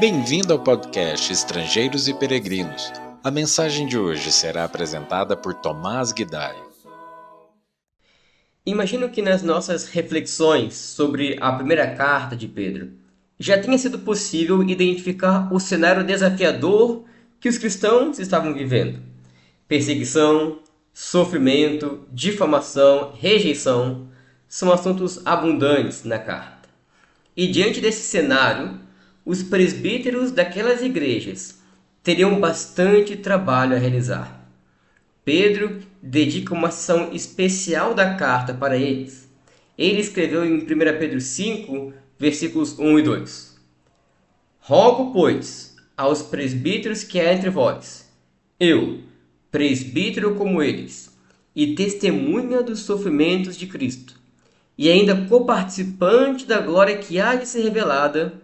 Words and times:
Bem-vindo 0.00 0.54
ao 0.54 0.58
podcast 0.58 1.30
Estrangeiros 1.30 2.08
e 2.08 2.14
Peregrinos. 2.14 2.90
A 3.22 3.30
mensagem 3.30 3.86
de 3.86 3.98
hoje 3.98 4.32
será 4.32 4.64
apresentada 4.64 5.36
por 5.36 5.52
Tomás 5.52 6.10
Guidai. 6.10 6.56
Imagino 8.64 9.10
que 9.10 9.20
nas 9.20 9.42
nossas 9.42 9.90
reflexões 9.90 10.72
sobre 10.74 11.36
a 11.38 11.52
primeira 11.52 11.94
carta 11.94 12.34
de 12.34 12.48
Pedro 12.48 12.92
já 13.38 13.60
tenha 13.60 13.76
sido 13.76 13.98
possível 13.98 14.62
identificar 14.62 15.52
o 15.52 15.60
cenário 15.60 16.02
desafiador 16.02 17.04
que 17.38 17.50
os 17.50 17.58
cristãos 17.58 18.18
estavam 18.18 18.54
vivendo: 18.54 19.02
perseguição, 19.68 20.60
sofrimento, 20.94 22.06
difamação, 22.10 23.12
rejeição 23.18 24.08
são 24.48 24.72
assuntos 24.72 25.20
abundantes 25.26 26.04
na 26.04 26.18
carta. 26.18 26.70
E 27.36 27.46
diante 27.46 27.82
desse 27.82 28.00
cenário, 28.00 28.80
os 29.24 29.42
presbíteros 29.42 30.30
daquelas 30.30 30.82
igrejas 30.82 31.58
teriam 32.02 32.40
bastante 32.40 33.16
trabalho 33.16 33.76
a 33.76 33.78
realizar. 33.78 34.40
Pedro 35.24 35.80
dedica 36.02 36.54
uma 36.54 36.70
sessão 36.70 37.12
especial 37.12 37.94
da 37.94 38.14
carta 38.14 38.54
para 38.54 38.76
eles. 38.76 39.28
Ele 39.76 40.00
escreveu 40.00 40.44
em 40.44 40.58
1 40.58 40.66
Pedro 40.98 41.20
5, 41.20 41.92
versículos 42.18 42.78
1 42.78 42.98
e 42.98 43.02
2. 43.02 43.60
Rogo, 44.60 45.12
pois, 45.12 45.76
aos 45.96 46.22
presbíteros 46.22 47.04
que 47.04 47.20
há 47.20 47.32
entre 47.32 47.50
vós, 47.50 48.10
eu, 48.58 49.00
presbítero 49.50 50.34
como 50.34 50.62
eles, 50.62 51.10
e 51.54 51.74
testemunha 51.74 52.62
dos 52.62 52.80
sofrimentos 52.80 53.56
de 53.56 53.66
Cristo, 53.66 54.14
e 54.76 54.88
ainda 54.88 55.26
coparticipante 55.26 56.46
da 56.46 56.60
glória 56.60 56.98
que 56.98 57.20
há 57.20 57.34
de 57.34 57.46
ser 57.46 57.62
revelada, 57.62 58.34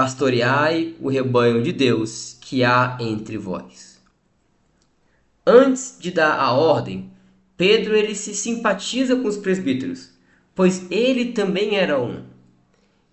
pastoreai 0.00 0.96
o 0.98 1.10
rebanho 1.10 1.62
de 1.62 1.72
Deus 1.72 2.34
que 2.40 2.64
há 2.64 2.96
entre 3.00 3.36
vós. 3.36 4.00
Antes 5.46 5.98
de 6.00 6.10
dar 6.10 6.40
a 6.40 6.52
ordem, 6.52 7.10
Pedro 7.54 7.94
ele 7.94 8.14
se 8.14 8.34
simpatiza 8.34 9.14
com 9.16 9.28
os 9.28 9.36
presbíteros, 9.36 10.08
pois 10.54 10.90
ele 10.90 11.32
também 11.32 11.76
era 11.76 12.00
um. 12.00 12.24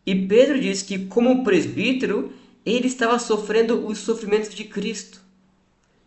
E 0.06 0.16
Pedro 0.16 0.58
diz 0.62 0.82
que, 0.82 1.08
como 1.08 1.44
presbítero, 1.44 2.32
ele 2.66 2.88
estava 2.88 3.20
sofrendo 3.20 3.86
os 3.86 3.98
sofrimentos 3.98 4.56
de 4.56 4.64
Cristo, 4.64 5.22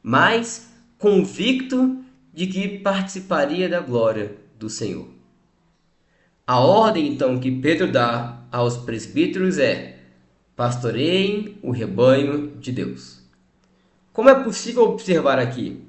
mas 0.03 0.71
convicto 0.97 2.03
de 2.33 2.47
que 2.47 2.79
participaria 2.79 3.69
da 3.69 3.81
glória 3.81 4.35
do 4.59 4.71
Senhor. 4.71 5.09
A 6.47 6.59
ordem 6.59 7.07
então 7.07 7.39
que 7.39 7.51
Pedro 7.51 7.93
dá 7.93 8.45
aos 8.51 8.79
presbíteros 8.79 9.59
é: 9.59 10.00
pastoreiem 10.61 11.57
o 11.63 11.71
rebanho 11.71 12.49
de 12.61 12.71
Deus. 12.71 13.23
Como 14.13 14.29
é 14.29 14.45
possível 14.45 14.83
observar 14.83 15.39
aqui, 15.39 15.81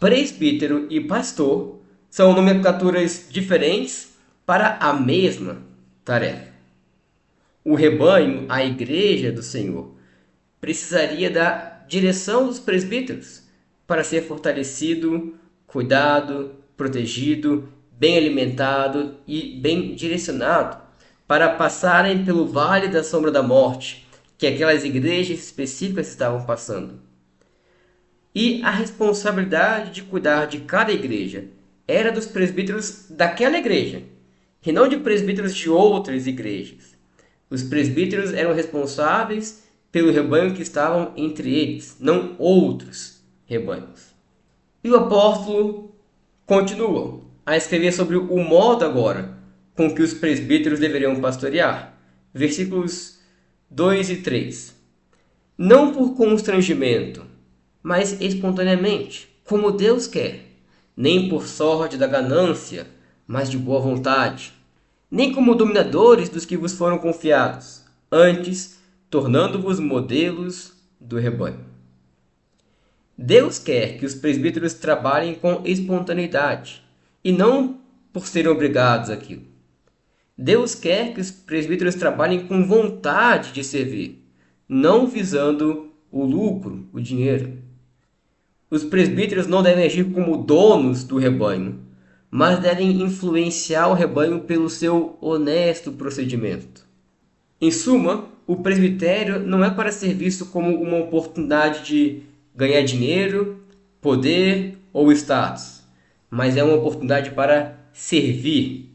presbítero 0.00 0.88
e 0.90 1.00
pastor 1.00 1.78
são 2.10 2.34
nomenclaturas 2.34 3.28
diferentes 3.30 4.12
para 4.44 4.78
a 4.78 4.92
mesma 4.92 5.62
tarefa. 6.04 6.48
O 7.64 7.76
rebanho, 7.76 8.46
a 8.48 8.64
igreja 8.64 9.30
do 9.30 9.44
Senhor, 9.44 9.94
precisaria 10.60 11.30
da 11.30 11.84
direção 11.86 12.48
dos 12.48 12.58
presbíteros 12.58 13.44
para 13.86 14.02
ser 14.02 14.22
fortalecido, 14.22 15.36
cuidado, 15.68 16.56
protegido, 16.76 17.68
bem 17.92 18.16
alimentado 18.16 19.18
e 19.24 19.56
bem 19.60 19.94
direcionado 19.94 20.89
para 21.30 21.50
passarem 21.50 22.24
pelo 22.24 22.44
vale 22.44 22.88
da 22.88 23.04
sombra 23.04 23.30
da 23.30 23.40
morte, 23.40 24.04
que 24.36 24.48
aquelas 24.48 24.82
igrejas 24.82 25.38
específicas 25.38 26.08
estavam 26.08 26.44
passando. 26.44 26.94
E 28.34 28.60
a 28.64 28.70
responsabilidade 28.72 29.92
de 29.92 30.02
cuidar 30.02 30.46
de 30.46 30.58
cada 30.58 30.90
igreja 30.90 31.44
era 31.86 32.10
dos 32.10 32.26
presbíteros 32.26 33.06
daquela 33.10 33.56
igreja, 33.56 34.02
e 34.66 34.72
não 34.72 34.88
de 34.88 34.96
presbíteros 34.96 35.54
de 35.54 35.70
outras 35.70 36.26
igrejas. 36.26 36.96
Os 37.48 37.62
presbíteros 37.62 38.32
eram 38.32 38.52
responsáveis 38.52 39.62
pelo 39.92 40.10
rebanho 40.10 40.52
que 40.52 40.62
estavam 40.62 41.12
entre 41.16 41.54
eles, 41.54 41.96
não 42.00 42.34
outros 42.40 43.22
rebanhos. 43.46 44.12
E 44.82 44.90
o 44.90 44.96
apóstolo 44.96 45.94
continua 46.44 47.20
a 47.46 47.56
escrever 47.56 47.92
sobre 47.92 48.16
o 48.16 48.38
modo 48.38 48.84
agora 48.84 49.38
com 49.80 49.94
que 49.94 50.02
os 50.02 50.12
presbíteros 50.12 50.78
deveriam 50.78 51.18
pastorear. 51.22 51.98
Versículos 52.34 53.18
2 53.70 54.10
e 54.10 54.16
3. 54.16 54.76
Não 55.56 55.90
por 55.90 56.14
constrangimento, 56.14 57.24
mas 57.82 58.20
espontaneamente, 58.20 59.26
como 59.42 59.72
Deus 59.72 60.06
quer, 60.06 60.44
nem 60.94 61.30
por 61.30 61.46
sorte 61.46 61.96
da 61.96 62.06
ganância, 62.06 62.86
mas 63.26 63.50
de 63.50 63.56
boa 63.56 63.80
vontade, 63.80 64.52
nem 65.10 65.32
como 65.32 65.54
dominadores 65.54 66.28
dos 66.28 66.44
que 66.44 66.58
vos 66.58 66.74
foram 66.74 66.98
confiados, 66.98 67.82
antes 68.12 68.78
tornando-vos 69.08 69.80
modelos 69.80 70.74
do 71.00 71.18
rebanho. 71.18 71.64
Deus 73.16 73.58
quer 73.58 73.96
que 73.96 74.04
os 74.04 74.14
presbíteros 74.14 74.74
trabalhem 74.74 75.36
com 75.36 75.62
espontaneidade 75.64 76.82
e 77.24 77.32
não 77.32 77.80
por 78.12 78.26
serem 78.26 78.52
obrigados 78.52 79.08
àquilo. 79.08 79.49
Deus 80.42 80.74
quer 80.74 81.12
que 81.12 81.20
os 81.20 81.30
presbíteros 81.30 81.94
trabalhem 81.96 82.46
com 82.46 82.64
vontade 82.66 83.52
de 83.52 83.62
servir, 83.62 84.24
não 84.66 85.06
visando 85.06 85.90
o 86.10 86.24
lucro, 86.24 86.88
o 86.94 86.98
dinheiro. 86.98 87.58
Os 88.70 88.82
presbíteros 88.82 89.46
não 89.46 89.62
devem 89.62 89.84
agir 89.84 90.04
como 90.04 90.38
donos 90.38 91.04
do 91.04 91.18
rebanho, 91.18 91.80
mas 92.30 92.58
devem 92.58 93.02
influenciar 93.02 93.88
o 93.88 93.92
rebanho 93.92 94.40
pelo 94.40 94.70
seu 94.70 95.18
honesto 95.20 95.92
procedimento. 95.92 96.86
Em 97.60 97.70
suma, 97.70 98.24
o 98.46 98.56
presbitério 98.56 99.40
não 99.40 99.62
é 99.62 99.70
para 99.70 99.92
ser 99.92 100.14
visto 100.14 100.46
como 100.46 100.74
uma 100.74 100.96
oportunidade 100.96 101.84
de 101.84 102.22
ganhar 102.56 102.80
dinheiro, 102.80 103.62
poder 104.00 104.78
ou 104.90 105.12
status, 105.12 105.82
mas 106.30 106.56
é 106.56 106.64
uma 106.64 106.76
oportunidade 106.76 107.32
para 107.32 107.78
servir 107.92 108.89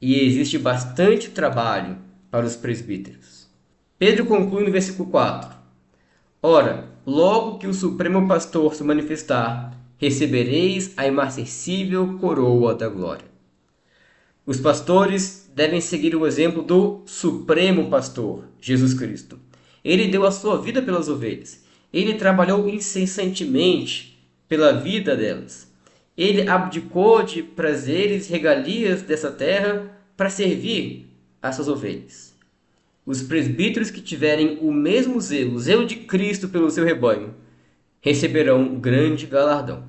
e 0.00 0.20
existe 0.24 0.58
bastante 0.58 1.30
trabalho 1.30 1.98
para 2.30 2.46
os 2.46 2.56
presbíteros. 2.56 3.48
Pedro 3.98 4.26
conclui 4.26 4.64
no 4.64 4.70
versículo 4.70 5.08
4: 5.08 5.56
Ora, 6.42 6.88
logo 7.06 7.58
que 7.58 7.66
o 7.66 7.74
Supremo 7.74 8.28
Pastor 8.28 8.74
se 8.74 8.84
manifestar, 8.84 9.76
recebereis 9.98 10.92
a 10.96 11.06
imarcessível 11.06 12.18
coroa 12.18 12.74
da 12.74 12.88
glória. 12.88 13.24
Os 14.44 14.60
pastores 14.60 15.50
devem 15.54 15.80
seguir 15.80 16.14
o 16.14 16.26
exemplo 16.26 16.62
do 16.62 17.02
Supremo 17.06 17.88
Pastor, 17.88 18.44
Jesus 18.60 18.94
Cristo. 18.94 19.40
Ele 19.82 20.08
deu 20.08 20.26
a 20.26 20.30
sua 20.30 20.60
vida 20.60 20.82
pelas 20.82 21.08
ovelhas. 21.08 21.64
Ele 21.92 22.14
trabalhou 22.14 22.68
incessantemente 22.68 24.22
pela 24.48 24.72
vida 24.72 25.16
delas. 25.16 25.72
Ele 26.16 26.48
abdicou 26.48 27.22
de 27.22 27.42
prazeres 27.42 28.28
e 28.28 28.32
regalias 28.32 29.02
dessa 29.02 29.30
terra 29.30 29.90
para 30.16 30.30
servir 30.30 31.10
as 31.42 31.56
suas 31.56 31.68
ovelhas. 31.68 32.34
Os 33.04 33.22
presbíteros 33.22 33.90
que 33.90 34.00
tiverem 34.00 34.58
o 34.60 34.72
mesmo 34.72 35.20
zelo, 35.20 35.54
o 35.54 35.60
zelo 35.60 35.86
de 35.86 35.96
Cristo 35.96 36.48
pelo 36.48 36.70
seu 36.70 36.84
rebanho, 36.84 37.34
receberão 38.00 38.62
um 38.62 38.80
grande 38.80 39.26
galardão. 39.26 39.84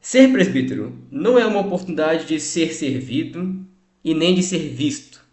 Ser 0.00 0.32
presbítero 0.32 0.96
não 1.10 1.38
é 1.38 1.44
uma 1.44 1.60
oportunidade 1.60 2.26
de 2.26 2.40
ser 2.40 2.72
servido 2.72 3.56
e 4.02 4.14
nem 4.14 4.34
de 4.34 4.42
ser 4.42 4.70
visto. 4.70 5.24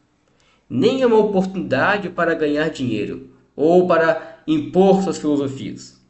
Nem 0.69 1.01
é 1.01 1.07
uma 1.07 1.19
oportunidade 1.19 2.09
para 2.09 2.33
ganhar 2.33 2.69
dinheiro 2.69 3.29
ou 3.55 3.87
para 3.87 4.43
impor 4.47 5.03
suas 5.03 5.17
filosofias. 5.17 6.01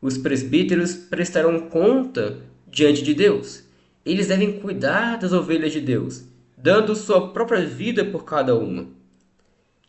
Os 0.00 0.18
presbíteros 0.18 0.94
prestarão 0.94 1.68
conta 1.68 2.38
diante 2.72 3.02
de 3.02 3.14
Deus. 3.14 3.62
Eles 4.04 4.28
devem 4.28 4.58
cuidar 4.58 5.18
das 5.18 5.32
ovelhas 5.32 5.70
de 5.70 5.80
Deus, 5.80 6.24
dando 6.56 6.96
sua 6.96 7.28
própria 7.32 7.64
vida 7.64 8.04
por 8.04 8.24
cada 8.24 8.56
uma. 8.56 8.88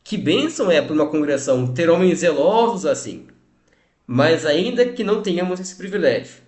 Que 0.04 0.18
bênção 0.18 0.70
é 0.70 0.82
para 0.82 0.94
uma 0.94 1.08
congregação 1.08 1.74
ter 1.74 1.90
homens 1.90 2.20
zelosos 2.20 2.86
assim. 2.86 3.26
Mas 4.06 4.46
ainda 4.46 4.86
que 4.86 5.04
não 5.04 5.22
tenhamos 5.22 5.60
esse 5.62 5.76
privilégio, 5.76 6.44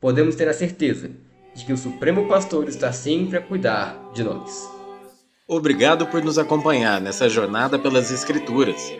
podemos 0.00 0.34
ter 0.34 0.48
a 0.48 0.54
certeza 0.54 1.10
de 1.54 1.64
que 1.64 1.72
o 1.72 1.76
Supremo 1.76 2.26
Pastor 2.26 2.66
está 2.66 2.90
sempre 2.92 3.36
a 3.36 3.42
cuidar 3.42 4.10
de 4.14 4.24
nós. 4.24 4.68
Obrigado 5.46 6.06
por 6.06 6.24
nos 6.24 6.38
acompanhar 6.38 7.00
nessa 7.00 7.28
jornada 7.28 7.78
pelas 7.78 8.10
Escrituras. 8.10 8.90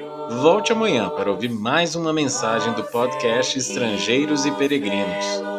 Volte 0.43 0.73
amanhã 0.73 1.09
para 1.09 1.31
ouvir 1.31 1.49
mais 1.49 1.95
uma 1.95 2.13
mensagem 2.13 2.75
do 2.75 2.85
podcast 2.85 3.59
Estrangeiros 3.59 4.45
e 4.45 4.53
Peregrinos. 4.53 5.54